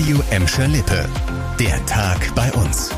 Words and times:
Radio 0.00 0.22
Emscher 0.30 0.66
Lippe. 0.66 1.06
Der 1.58 1.84
Tag 1.84 2.34
bei 2.34 2.50
uns. 2.52 2.90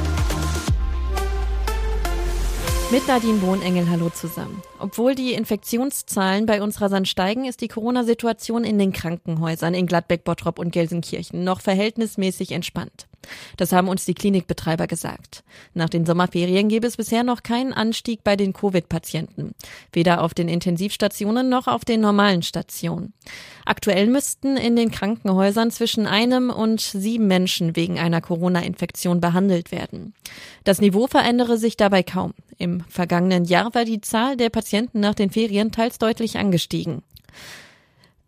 Mit 2.93 3.09
Nadine 3.09 3.39
Bohnengel, 3.39 3.91
hallo 3.91 4.09
zusammen. 4.11 4.63
Obwohl 4.79 5.17
die 5.17 5.33
Infektionszahlen 5.33 6.47
bei 6.47 6.63
uns 6.63 6.81
rasant 6.81 7.09
steigen, 7.09 7.45
ist 7.45 7.61
die 7.61 7.67
Corona-Situation 7.67 8.63
in 8.63 8.79
den 8.79 8.93
Krankenhäusern 8.93 9.75
in 9.75 9.89
Gladbeck, 9.89 10.23
Bottrop 10.23 10.61
und 10.61 10.71
Gelsenkirchen 10.71 11.43
noch 11.43 11.61
verhältnismäßig 11.61 12.53
entspannt. 12.53 13.09
Das 13.57 13.73
haben 13.73 13.89
uns 13.89 14.05
die 14.05 14.15
Klinikbetreiber 14.15 14.87
gesagt. 14.87 15.45
Nach 15.75 15.89
den 15.89 16.07
Sommerferien 16.07 16.69
gäbe 16.69 16.87
es 16.87 16.97
bisher 16.97 17.25
noch 17.25 17.43
keinen 17.43 17.73
Anstieg 17.73 18.25
bei 18.25 18.37
den 18.37 18.53
Covid-Patienten. 18.53 19.53
Weder 19.93 20.23
auf 20.23 20.35
den 20.35 20.49
Intensivstationen 20.49 21.49
noch 21.49 21.67
auf 21.67 21.85
den 21.85 22.01
normalen 22.01 22.43
Stationen. 22.43 23.13
Aktuell 23.65 24.07
müssten 24.07 24.57
in 24.57 24.77
den 24.77 24.91
Krankenhäusern 24.91 25.71
zwischen 25.71 26.07
einem 26.07 26.51
und 26.51 26.81
sieben 26.81 27.27
Menschen 27.27 27.77
wegen 27.77 27.99
einer 27.99 28.21
Corona-Infektion 28.21 29.21
behandelt 29.21 29.73
werden. 29.73 30.15
Das 30.65 30.81
Niveau 30.81 31.07
verändere 31.07 31.59
sich 31.59 31.77
dabei 31.77 32.03
kaum. 32.03 32.35
Im 32.59 32.83
vergangenen 32.89 33.45
Jahr 33.45 33.75
war 33.75 33.85
die 33.85 34.01
Zahl 34.01 34.37
der 34.37 34.51
Patienten 34.51 35.01
nach 35.01 35.15
den 35.15 35.31
Ferien 35.31 35.73
teils 35.73 35.99
deutlich 35.99 36.39
angestiegen. 36.39 37.03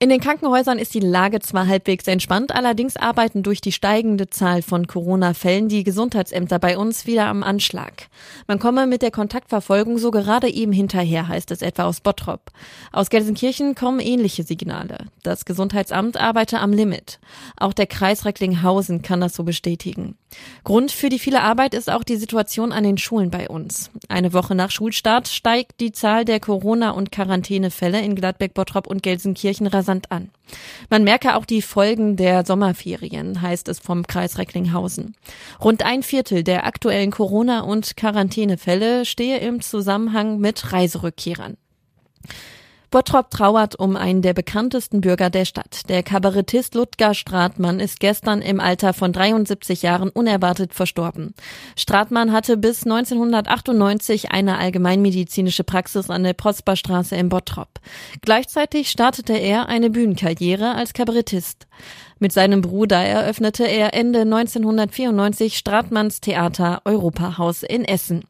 In 0.05 0.11
den 0.11 0.21
Krankenhäusern 0.21 0.79
ist 0.79 0.93
die 0.93 1.01
Lage 1.01 1.41
zwar 1.41 1.67
halbwegs 1.67 2.07
entspannt, 2.07 2.55
allerdings 2.55 2.99
arbeiten 2.99 3.43
durch 3.43 3.63
die 3.63 3.73
steigende 3.73 4.29
Zahl 4.29 4.61
von 4.61 4.87
Corona-Fällen 4.87 5.71
die 5.71 5.83
Gesundheitsämter 5.83 6.59
bei 6.59 6.77
uns 6.77 7.07
wieder 7.07 7.25
am 7.25 7.43
Anschlag. 7.43 8.09
Man 8.47 8.59
komme 8.59 8.87
mit 8.87 9.01
der 9.01 9.11
Kontaktverfolgung 9.11 9.97
so 9.97 10.11
gerade 10.11 10.51
eben 10.51 10.73
hinterher, 10.73 11.29
heißt 11.29 11.51
es 11.53 11.63
etwa 11.63 11.85
aus 11.85 12.03
Bottrop. 12.03 12.51
Aus 12.93 13.09
Gelsenkirchen 13.09 13.75
kommen 13.75 13.99
ähnliche 13.99 14.43
Signale. 14.43 15.07
Das 15.23 15.47
Gesundheitsamt 15.47 16.19
arbeite 16.19 16.59
am 16.59 16.75
Limit. 16.75 17.19
Auch 17.57 17.73
der 17.73 17.87
Kreis 17.87 18.27
Recklinghausen 18.27 19.01
kann 19.01 19.23
das 19.23 19.35
so 19.35 19.43
bestätigen. 19.43 20.19
Grund 20.65 20.93
für 20.93 21.09
die 21.09 21.19
viele 21.19 21.41
Arbeit 21.41 21.73
ist 21.73 21.91
auch 21.91 22.05
die 22.05 22.17
Situation 22.17 22.73
an 22.73 22.85
den 22.85 22.99
Schulen 22.99 23.31
bei 23.31 23.49
uns. 23.49 23.91
Eine 24.09 24.33
Woche 24.35 24.55
nach 24.55 24.71
Schulstart 24.71 25.29
steigt 25.29 25.81
die 25.81 25.93
Zahl 25.93 26.25
der 26.25 26.41
Corona- 26.41 26.91
und 26.91 27.11
Quarantänefälle 27.13 28.03
in 28.03 28.17
Gladbeck, 28.17 28.53
Bottrop 28.53 28.87
und 28.87 29.03
Gelsenkirchen 29.03 29.67
rasant 29.67 29.94
an. 30.11 30.31
Man 30.91 31.05
merke 31.05 31.37
auch 31.37 31.45
die 31.45 31.63
Folgen 31.63 32.17
der 32.17 32.45
Sommerferien, 32.45 33.41
heißt 33.41 33.69
es 33.69 33.79
vom 33.79 34.07
Kreis 34.07 34.39
Recklinghausen. 34.39 35.17
Rund 35.63 35.85
ein 35.85 36.03
Viertel 36.03 36.45
der 36.45 36.67
aktuellen 36.67 37.11
Corona- 37.11 37.61
und 37.61 37.97
Quarantänefälle 37.97 39.05
stehe 39.05 39.39
im 39.39 39.61
Zusammenhang 39.61 40.39
mit 40.39 40.73
Reiserückkehrern. 40.73 41.57
Bottrop 42.95 43.29
trauert 43.29 43.77
um 43.77 43.97
einen 43.97 44.23
der 44.23 44.35
bekanntesten 44.35 45.01
Bürger 45.01 45.29
der 45.29 45.47
Stadt. 45.47 45.89
Der 45.89 46.05
Kabarettist 46.05 46.77
Ludger 46.77 47.13
Stratmann 47.13 47.81
ist 47.81 47.99
gestern 47.99 48.41
im 48.41 48.61
Alter 48.61 48.95
von 48.95 49.13
73 49.13 49.83
Jahren 49.83 50.11
unerwartet 50.11 50.73
verstorben. 50.73 51.35
Stratmann 51.75 52.31
hatte 52.31 52.57
bis 52.57 52.85
1998 52.85 54.31
eine 54.31 54.59
allgemeinmedizinische 54.59 55.65
Praxis 55.65 56.09
an 56.09 56.23
der 56.23 56.35
Prosperstraße 56.35 57.17
in 57.17 57.31
Bottrop. 57.31 57.81
Gleichzeitig 58.21 58.93
startete 58.93 59.33
er 59.33 59.69
eine 59.69 59.91
Bühnenkarriere 59.91 60.77
als 60.77 60.93
Kabarettist. 60.93 61.67
Mit 62.21 62.33
seinem 62.33 62.61
Bruder 62.61 63.03
eröffnete 63.03 63.65
er 63.65 63.93
Ende 63.95 64.21
1994 64.21 65.59
Stratmanns 65.59 66.21
Theater 66.21 66.81
Europahaus 66.85 67.65
in 67.65 67.85
Essen. 67.85 68.23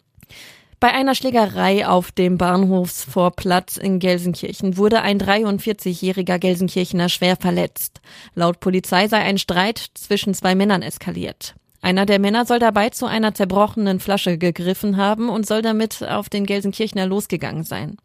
Bei 0.80 0.92
einer 0.92 1.14
Schlägerei 1.14 1.86
auf 1.86 2.12
dem 2.12 2.36
Bahnhofsvorplatz 2.36 3.76
in 3.76 3.98
Gelsenkirchen 3.98 4.76
wurde 4.76 5.02
ein 5.02 5.18
43-jähriger 5.18 6.38
Gelsenkirchener 6.38 7.08
schwer 7.08 7.36
verletzt. 7.36 8.00
Laut 8.34 8.60
Polizei 8.60 9.08
sei 9.08 9.18
ein 9.18 9.38
Streit 9.38 9.86
zwischen 9.94 10.34
zwei 10.34 10.54
Männern 10.54 10.82
eskaliert. 10.82 11.54
Einer 11.84 12.06
der 12.06 12.18
Männer 12.18 12.46
soll 12.46 12.60
dabei 12.60 12.88
zu 12.88 13.04
einer 13.04 13.34
zerbrochenen 13.34 14.00
Flasche 14.00 14.38
gegriffen 14.38 14.96
haben 14.96 15.28
und 15.28 15.46
soll 15.46 15.60
damit 15.60 16.02
auf 16.02 16.30
den 16.30 16.46
Gelsenkirchner 16.46 17.04
losgegangen 17.04 17.62
sein. 17.62 17.98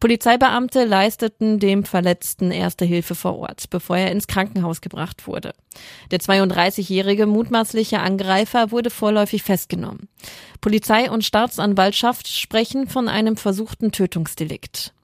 Polizeibeamte 0.00 0.84
leisteten 0.84 1.60
dem 1.60 1.84
Verletzten 1.84 2.50
erste 2.50 2.84
Hilfe 2.84 3.14
vor 3.14 3.38
Ort, 3.38 3.70
bevor 3.70 3.96
er 3.96 4.10
ins 4.10 4.26
Krankenhaus 4.26 4.80
gebracht 4.80 5.28
wurde. 5.28 5.52
Der 6.10 6.18
32-jährige 6.18 7.26
mutmaßliche 7.26 8.00
Angreifer 8.00 8.72
wurde 8.72 8.90
vorläufig 8.90 9.44
festgenommen. 9.44 10.08
Polizei 10.60 11.08
und 11.08 11.24
Staatsanwaltschaft 11.24 12.26
sprechen 12.26 12.88
von 12.88 13.08
einem 13.08 13.36
versuchten 13.36 13.92
Tötungsdelikt. 13.92 14.94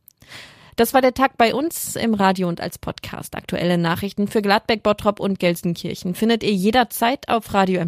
Das 0.78 0.94
war 0.94 1.00
der 1.00 1.12
Tag 1.12 1.36
bei 1.36 1.56
uns 1.56 1.96
im 1.96 2.14
Radio 2.14 2.46
und 2.46 2.60
als 2.60 2.78
Podcast. 2.78 3.34
Aktuelle 3.34 3.78
Nachrichten 3.78 4.28
für 4.28 4.42
Gladbeck, 4.42 4.84
Bottrop 4.84 5.18
und 5.18 5.40
Gelsenkirchen 5.40 6.14
findet 6.14 6.44
ihr 6.44 6.52
jederzeit 6.52 7.28
auf 7.28 7.52
radio 7.52 7.80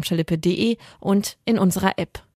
und 0.99 1.37
in 1.45 1.57
unserer 1.57 1.93
App. 1.97 2.21